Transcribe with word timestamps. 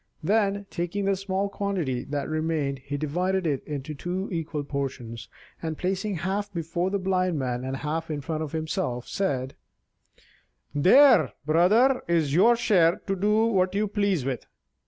Then, 0.23 0.65
taking 0.71 1.05
the 1.05 1.15
small 1.15 1.47
quantity 1.47 2.03
that 2.05 2.27
remained, 2.27 2.79
he 2.79 2.97
divided 2.97 3.45
it 3.45 3.63
into 3.67 3.93
two 3.93 4.29
equal 4.31 4.63
portions, 4.63 5.29
and 5.61 5.77
placing 5.77 6.15
half 6.15 6.51
before 6.51 6.89
the 6.89 6.97
Blind 6.97 7.37
Man 7.37 7.63
and 7.63 7.77
half 7.77 8.09
in 8.09 8.19
front 8.19 8.41
of 8.41 8.51
himself, 8.51 9.07
said: 9.07 9.53
"There, 10.73 11.33
brother, 11.45 12.01
is 12.07 12.33
your 12.33 12.55
share 12.55 12.95
to 13.05 13.15
do 13.15 13.45
what 13.45 13.75
you 13.75 13.87
please 13.87 14.25
with." 14.25 14.47